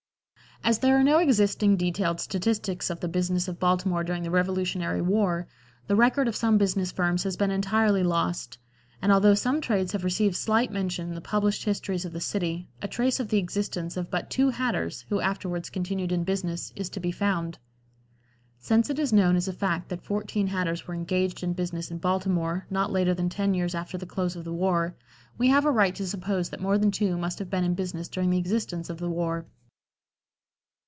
[0.63, 5.01] As there are no existing detailed statistics of the business of Baltimore during the Revolutionary
[5.01, 5.47] War,
[5.87, 8.59] the record of some business firms has been entirely lost,
[9.01, 12.69] and although some trades have received slight mention in the published histories of the city,
[12.79, 16.89] a trace of the existence of but two hatters, who afterwards continued in business, is
[16.89, 17.57] to be found.
[18.59, 21.97] Since it is known as a fact that fourteen hatters were engaged in business in
[21.97, 24.95] Baltimore, not later than ten years after the close of the war,
[25.39, 28.07] we have a right to suppose that more than two must have been in business
[28.07, 29.47] during the existence of the war.